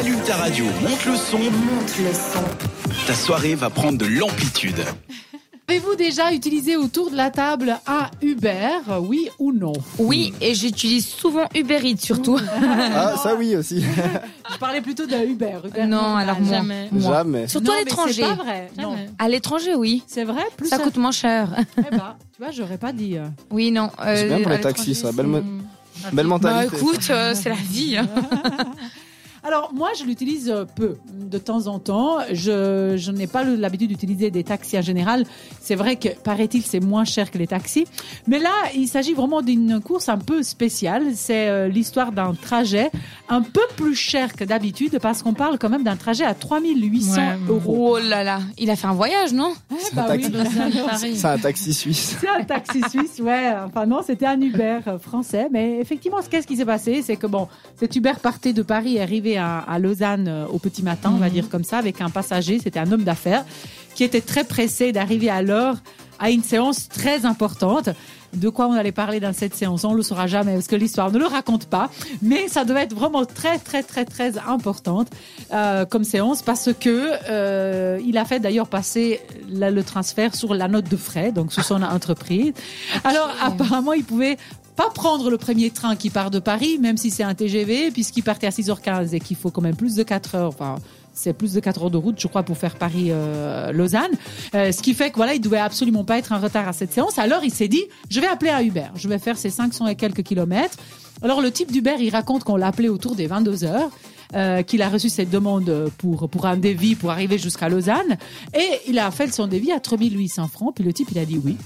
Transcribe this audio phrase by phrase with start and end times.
[0.00, 1.38] Allume ta radio, monte le son.
[1.38, 2.94] Monte le son.
[3.06, 4.80] Ta soirée va prendre de l'amplitude.
[5.68, 8.70] Avez-vous déjà utilisé autour de la table un Uber,
[9.02, 9.72] oui ou non?
[9.98, 12.38] Oui, et j'utilise souvent Uber Eats surtout.
[12.94, 13.84] Ah, ça oui aussi.
[14.52, 15.58] Je parlais plutôt d'un Uber.
[15.64, 16.56] Uber Non, alors moi.
[16.56, 16.88] Jamais.
[16.90, 17.12] Moi.
[17.12, 17.46] Jamais.
[17.46, 18.12] Surtout Non, à l'étranger.
[18.14, 18.70] C'est pas vrai.
[18.78, 18.96] Non.
[19.18, 20.02] À l'étranger, oui.
[20.08, 21.48] C'est vrai plus Ça coûte moins cher.
[21.78, 23.16] Eh ben, tu vois, j'aurais pas dit.
[23.16, 23.26] euh.
[23.50, 23.90] Oui, non.
[24.04, 25.12] euh, C'est bien pour à les taxis, ça.
[25.12, 25.42] Belle, belle
[26.12, 26.76] Bah mentalité.
[26.76, 27.96] écoute, euh, c'est la vie.
[29.42, 32.18] Alors moi, je l'utilise euh, peu, de temps en temps.
[32.32, 35.24] Je, je n'ai pas l'habitude d'utiliser des taxis en général.
[35.60, 37.86] C'est vrai que, paraît-il, c'est moins cher que les taxis.
[38.26, 41.04] Mais là, il s'agit vraiment d'une course un peu spéciale.
[41.14, 42.90] C'est euh, l'histoire d'un trajet
[43.28, 47.10] un peu plus cher que d'habitude parce qu'on parle quand même d'un trajet à 3800
[47.10, 47.96] Ouais, euros.
[47.96, 50.24] Oh là là, il a fait un voyage, non Eh C'est bah un oui,
[51.24, 52.16] un taxi suisse.
[52.20, 53.52] C'est un taxi suisse, ouais.
[53.64, 55.48] Enfin non, c'était un Uber euh, français.
[55.50, 59.02] Mais effectivement, qu'est-ce qui s'est passé C'est que bon, cet Uber partait de Paris et
[59.02, 62.10] arrivait à, à Lausanne euh, au petit matin, on va dire comme ça, avec un
[62.10, 62.58] passager.
[62.62, 63.44] C'était un homme d'affaires
[63.94, 65.76] qui était très pressé d'arriver à l'heure
[66.18, 67.88] à une séance très importante.
[68.32, 71.10] De quoi on allait parler dans cette séance, on le saura jamais parce que l'histoire
[71.10, 71.90] ne le raconte pas.
[72.22, 75.08] Mais ça devait être vraiment très très très très importante
[75.52, 80.54] euh, comme séance parce que euh, il a fait d'ailleurs passer la- le transfert sur
[80.54, 82.52] la note de frais, donc sur son entreprise.
[83.02, 84.36] Alors apparemment, il pouvait
[84.76, 88.22] pas prendre le premier train qui part de Paris, même si c'est un TGV, puisqu'il
[88.22, 90.48] partait à 6h15 et qu'il faut quand même plus de 4 heures.
[90.48, 90.76] Enfin,
[91.12, 94.12] c'est plus de 4 heures de route, je crois, pour faire Paris-Lausanne.
[94.54, 96.92] Euh, ce qui fait que voilà, il devait absolument pas être en retard à cette
[96.92, 97.18] séance.
[97.18, 98.86] Alors il s'est dit, je vais appeler à Uber.
[98.94, 100.76] Je vais faire ces 500 et quelques kilomètres.
[101.22, 103.90] Alors le type d'Uber, il raconte qu'on l'a appelé autour des 22 heures.
[104.34, 108.18] Euh, qu'il a reçu cette demande pour pour un devis pour arriver jusqu'à Lausanne
[108.54, 111.40] et il a fait son devis à 3800 francs puis le type il a dit
[111.42, 111.56] oui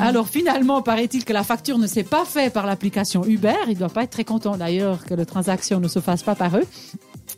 [0.00, 3.54] alors finalement, paraît-il que la facture ne s'est pas faite par l'application Uber.
[3.66, 6.34] Il ne doit pas être très content d'ailleurs que la transaction ne se fasse pas
[6.34, 6.66] par eux.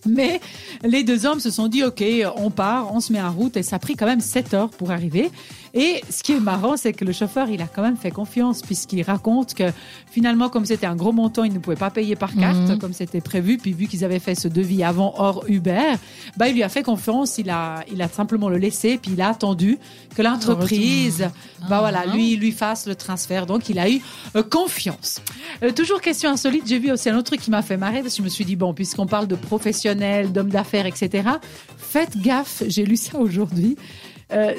[0.06, 0.40] Mais
[0.82, 2.02] les deux hommes se sont dit, OK,
[2.36, 4.70] on part, on se met en route et ça a pris quand même 7 heures
[4.70, 5.30] pour arriver.
[5.74, 8.62] Et ce qui est marrant, c'est que le chauffeur, il a quand même fait confiance
[8.62, 9.64] puisqu'il raconte que
[10.10, 13.20] finalement, comme c'était un gros montant, il ne pouvait pas payer par carte comme c'était
[13.20, 13.58] prévu.
[13.58, 15.94] Puis vu qu'ils avaient fait ce devis avant hors Uber,
[16.36, 17.38] bah, il lui a fait confiance.
[17.38, 19.78] Il a, il a simplement le laissé puis il a attendu
[20.14, 21.28] que l'entreprise,
[21.68, 23.46] bah voilà, lui, lui fasse le transfert.
[23.46, 24.00] Donc, il a eu
[24.36, 25.20] euh, confiance.
[25.62, 28.14] Euh, toujours question insolite, j'ai vu aussi un autre truc qui m'a fait marrer parce
[28.14, 31.28] que je me suis dit, bon, puisqu'on parle de professionnels, d'hommes d'affaires, etc.,
[31.76, 33.76] faites gaffe, j'ai lu ça aujourd'hui,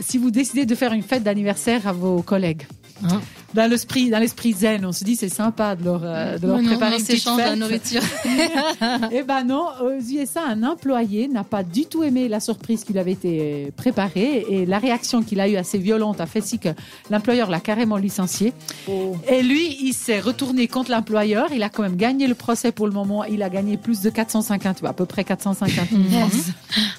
[0.02, 2.63] si vous décidez de faire une fête d'anniversaire à vos collègues.
[3.04, 3.22] Hein?
[3.54, 6.58] Dans l'esprit, dans l'esprit zen, on se dit c'est sympa de leur, euh, de leur
[6.58, 8.02] Ouais, non, préparer on une petite la nourriture.
[9.12, 12.94] Eh ben non, aux USA, un employé n'a pas du tout aimé la surprise qui
[12.94, 16.60] lui avait été préparée et la réaction qu'il a eue assez violente a fait si
[16.60, 16.70] que
[17.10, 18.54] l'employeur l'a carrément licencié.
[19.30, 21.48] Et lui, il s'est retourné contre l'employeur.
[21.54, 23.24] Il a quand même gagné le procès pour le moment.
[23.24, 26.32] Il a gagné plus de 450, ou à peu près 450 000 francs.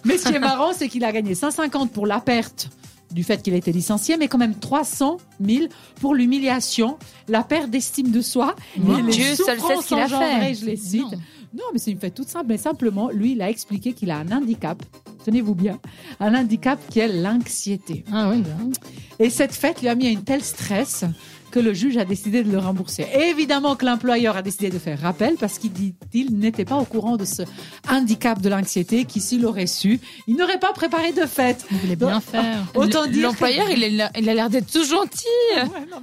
[0.04, 2.70] Mais ce qui est marrant, c'est qu'il a gagné 150 pour la perte
[3.10, 5.66] du fait qu'il a été licencié, mais quand même 300 000
[6.00, 8.54] pour l'humiliation, la perte d'estime de soi.
[8.76, 10.54] Mon et les Dieu seul sait ce qu'il a fait.
[10.54, 11.02] Je les cite.
[11.02, 11.18] Non.
[11.54, 12.46] Non, mais c'est une fête toute simple.
[12.48, 14.82] Mais simplement, lui, il a expliqué qu'il a un handicap.
[15.24, 15.78] Tenez-vous bien.
[16.20, 18.04] Un handicap qui est l'anxiété.
[18.12, 18.78] Ah oui, bah.
[19.18, 21.04] Et cette fête lui a mis un tel stress
[21.50, 23.06] que le juge a décidé de le rembourser.
[23.14, 26.76] Et évidemment que l'employeur a décidé de faire rappel parce qu'il dit il n'était pas
[26.76, 27.42] au courant de ce
[27.90, 31.66] handicap de l'anxiété qui, s'il aurait su, il n'aurait pas préparé de fête.
[31.70, 32.64] Il voulait bien faire.
[32.74, 33.28] Autant dire.
[33.28, 35.26] L'employeur, il, a l'air d'être tout gentil.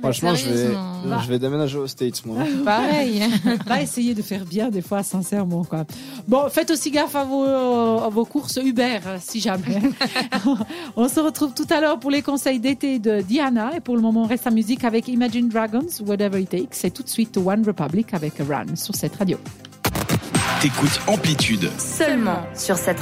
[0.01, 1.19] Franchement, je vais, sérieusement.
[1.21, 2.43] je vais déménager aux States, moi.
[2.65, 3.23] Pareil.
[3.65, 5.63] va essayer de faire bien des fois, sincèrement.
[5.63, 5.85] Quoi.
[6.27, 9.81] Bon, faites aussi gaffe à vos, à vos courses Uber, si jamais.
[10.95, 13.71] on se retrouve tout à l'heure pour les conseils d'été de Diana.
[13.75, 16.67] Et pour le moment, on reste en musique avec Imagine Dragons, Whatever It Takes.
[16.71, 19.37] C'est tout de suite One Republic avec Run sur cette radio.
[20.61, 21.69] T'écoutes Amplitude.
[21.77, 23.01] Seulement sur cette